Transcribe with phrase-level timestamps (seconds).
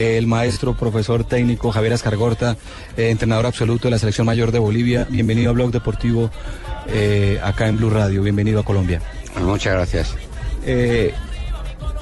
[0.00, 2.56] El maestro, profesor técnico Javier Ascargorta,
[2.96, 5.06] eh, entrenador absoluto de la selección mayor de Bolivia.
[5.08, 6.32] Bienvenido a Blog Deportivo
[6.88, 8.20] eh, acá en Blue Radio.
[8.20, 9.00] Bienvenido a Colombia.
[9.40, 10.16] Muchas gracias.
[10.66, 11.14] Eh,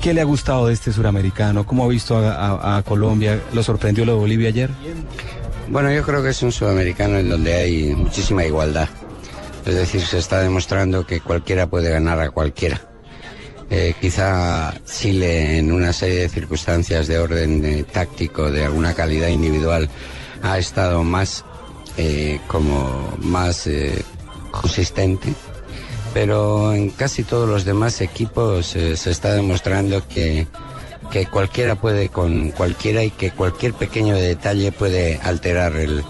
[0.00, 1.66] ¿Qué le ha gustado de este suramericano?
[1.66, 3.38] ¿Cómo ha visto a, a, a, Colombia?
[3.52, 4.70] ¿Lo sorprendió lo de Bolivia ayer?
[5.68, 8.88] Bueno, yo creo que es un sudamericano en donde hay muchísima igualdad.
[9.66, 12.91] Es decir, se está demostrando que cualquiera puede ganar a cualquiera.
[13.74, 19.28] Eh, quizá Chile en una serie de circunstancias de orden eh, táctico, de alguna calidad
[19.28, 19.88] individual,
[20.42, 21.44] ha estado más
[21.96, 23.68] eh, como más
[24.50, 25.34] consistente
[26.14, 30.46] pero en casi todos los demás equipos eh, se está demostrando que,
[31.10, 36.02] que cualquiera puede con cualquiera y que cualquier pequeño detalle puede alterar el,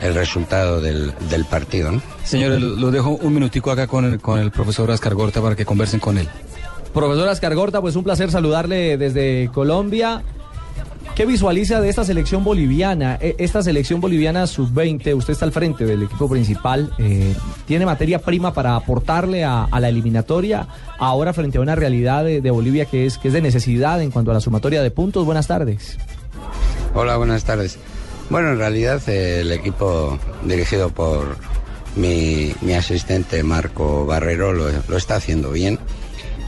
[0.00, 1.92] el resultado del, del partido.
[2.24, 5.66] Señores, lo dejo un minutico acá con el, con el profesor Ascar Gorta para que
[5.66, 6.28] conversen con él.
[6.94, 10.22] Profesor Ascar Gorta, pues un placer saludarle desde Colombia.
[11.16, 13.18] ¿Qué visualiza de esta selección boliviana?
[13.20, 17.34] Esta selección boliviana sub-20, usted está al frente del equipo principal, eh,
[17.66, 22.84] ¿tiene materia prima para aportarle a, la eliminatoria ahora frente a una realidad de, Bolivia
[22.86, 25.24] que es, que es de necesidad en cuanto a la sumatoria de puntos?
[25.24, 25.98] Buenas tardes.
[26.94, 27.76] Hola, buenas tardes.
[28.30, 31.36] Bueno, en realidad eh, el equipo dirigido por
[31.96, 35.78] mi, asistente Marco Barrero lo está haciendo bien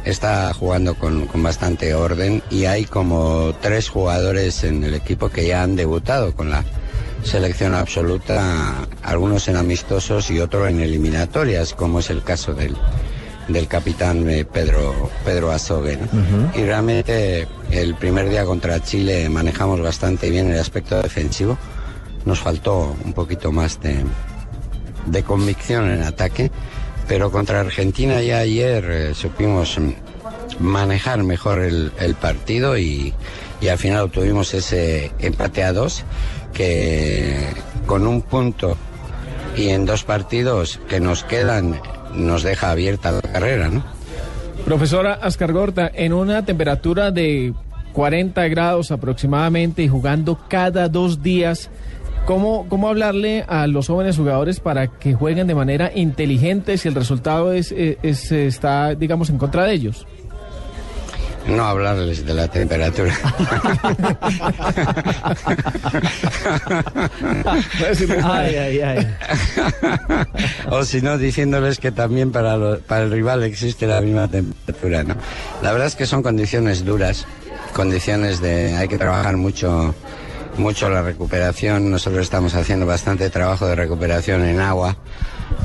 [0.06, 5.46] está jugando con, con, bastante orden y hay como tres jugadores en el equipo que
[5.46, 6.64] ya han debutado con la
[7.24, 12.76] selección absoluta, algunos en amistosos y otros en eliminatorias, como es el caso del,
[13.48, 15.96] del capitán eh, Pedro, Pedro Azogue.
[15.96, 16.04] ¿no?
[16.04, 16.58] Uh -huh.
[16.60, 21.58] Y realmente el primer día contra Chile manejamos bastante bien el aspecto defensivo.
[22.24, 24.04] Nos faltó un poquito más de,
[25.06, 26.52] de convicción en ataque
[27.08, 29.78] pero contra Argentina ya ayer eh, supimos
[30.58, 33.12] manejar mejor el, partido y,
[33.60, 36.04] y, al final obtuvimos ese empate a dos
[36.52, 37.46] que
[37.86, 38.76] con un punto
[39.56, 41.80] y en dos partidos que nos quedan
[42.14, 43.84] nos deja abierta la carrera, ¿no?
[44.64, 47.54] Profesora Ascargorta, en una temperatura de
[47.92, 51.70] 40 grados aproximadamente y jugando cada dos días,
[52.26, 56.96] ¿Cómo, ¿Cómo hablarle a los jóvenes jugadores para que jueguen de manera inteligente si el
[56.96, 60.04] resultado es, es, es, está, digamos, en contra de ellos?
[61.46, 63.14] No hablarles de la temperatura.
[68.24, 69.06] ay, ay, ay.
[70.68, 75.04] o si no, diciéndoles que también para, lo, para el rival existe la misma temperatura,
[75.04, 75.14] ¿no?
[75.62, 77.24] La verdad es que son condiciones duras,
[77.72, 78.76] condiciones de...
[78.76, 79.94] hay que trabajar mucho
[80.58, 81.90] mucho la recuperación.
[81.90, 84.96] Nosotros estamos haciendo bastante trabajo de recuperación en agua.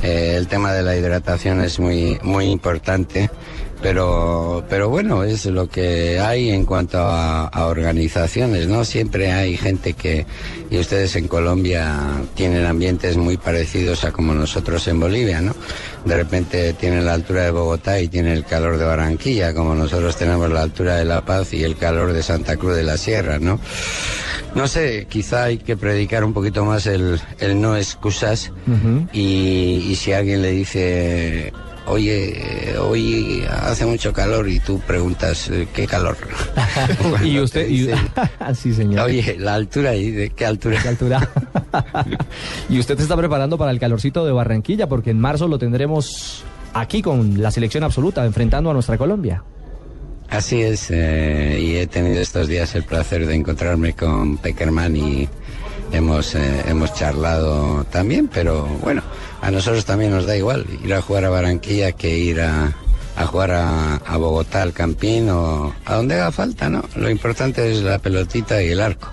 [0.02, 3.30] Eh, el tema de la hidratación es muy, muy importante.
[3.82, 8.84] Pero, pero bueno, es lo que hay en cuanto a, a, organizaciones, ¿no?
[8.84, 10.24] Siempre hay gente que,
[10.70, 11.98] y ustedes en Colombia
[12.36, 15.52] tienen ambientes muy parecidos a como nosotros en Bolivia, ¿no?
[16.04, 20.16] De repente tienen la altura de Bogotá y tienen el calor de Barranquilla, como nosotros
[20.16, 23.40] tenemos la altura de La Paz y el calor de Santa Cruz de la Sierra,
[23.40, 23.58] ¿no?
[24.54, 29.08] No sé, quizá hay que predicar un poquito más el, el no excusas uh -huh.
[29.12, 31.52] y, y si alguien le dice
[31.86, 36.16] oye, hoy hace mucho calor y tú preguntas, ¿qué calor?
[37.24, 37.90] y usted, y...
[38.54, 39.06] sí, señor.
[39.06, 40.80] Oye, la altura, ¿y de qué altura?
[40.80, 41.28] ¿Qué altura?
[42.68, 46.44] y usted se está preparando para el calorcito de Barranquilla, porque en marzo lo tendremos
[46.74, 49.42] aquí con la selección absoluta, enfrentando a nuestra Colombia.
[50.32, 55.28] Así es, eh, y he tenido estos días el placer de encontrarme con Peckerman y
[55.92, 59.02] hemos, eh, hemos charlado también, pero bueno,
[59.42, 62.72] a nosotros también nos da igual ir a jugar a Barranquilla que ir a,
[63.14, 66.82] a jugar a, a, Bogotá, al Campín o a donde haga falta, ¿no?
[66.96, 69.08] Lo importante es la pelotita y el arco.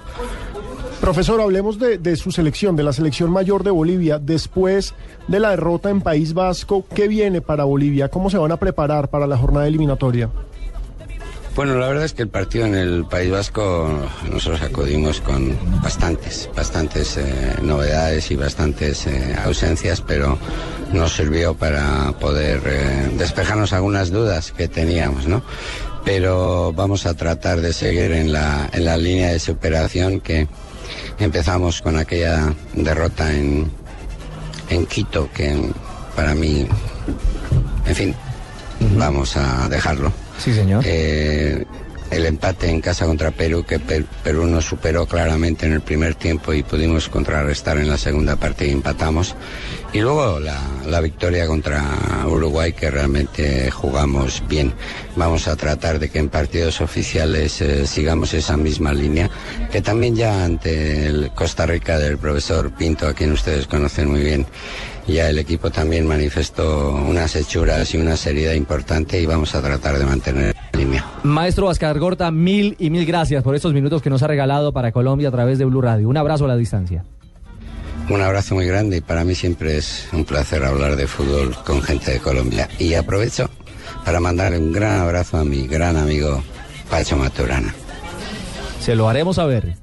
[1.02, 4.20] Profesor, hablemos de, de, su selección, de la selección mayor de Bolivia.
[4.20, 4.94] Después
[5.28, 8.08] de la derrota en País Vasco, ¿qué viene para Bolivia?
[8.08, 10.30] ¿Cómo se van a preparar para la jornada eliminatoria?
[11.60, 13.92] Bueno, la verdad es que el partido en el País Vasco
[14.32, 20.38] nosotros acudimos con bastantes, bastantes eh, novedades y bastantes eh, ausencias, pero
[20.94, 25.44] nos sirvió para poder eh, despejarnos algunas dudas que teníamos, ¿no?
[26.06, 30.48] pero vamos a tratar de seguir en la, en la línea de superación que
[31.20, 33.70] empezamos con aquella derrota en,
[34.70, 35.60] en Quito, que
[36.16, 36.66] para mí,
[37.86, 38.16] en fin,
[38.96, 40.29] vamos a dejarlo.
[40.40, 40.84] Sí, señor.
[40.88, 41.66] Eh,
[42.12, 46.16] el empate en casa contra Perú, que Per- Perú nos superó claramente en el primer
[46.16, 49.36] tiempo y pudimos contrarrestar en la segunda parte y empatamos.
[49.94, 51.84] Y luego la, la victoria contra
[52.26, 54.74] Uruguay, que realmente jugamos bien.
[55.16, 59.30] Vamos a tratar de que en partidos oficiales eh, sigamos esa misma línea,
[59.72, 64.22] que también ya ante el Costa Rica del profesor Pinto, a quien ustedes conocen muy
[64.22, 64.48] bien,
[65.14, 69.98] ya el equipo también manifestó unas hechuras y una seriedad importante y vamos a tratar
[69.98, 71.06] de mantener la línea.
[71.24, 74.92] Maestro Oscar Gorta, mil y mil gracias por estos minutos que nos ha regalado para
[74.92, 76.10] Colombia a través de Blue Radio.
[76.10, 77.04] Un abrazo a la distancia.
[78.10, 81.82] Un abrazo muy grande y para mí siempre es un placer hablar de fútbol con
[81.82, 82.68] gente de Colombia.
[82.80, 83.50] Y aprovecho
[84.04, 86.44] para mandarle un gran abrazo a mi gran amigo
[86.90, 87.74] Pacho Maturana.
[88.80, 89.76] Se lo haremos saber.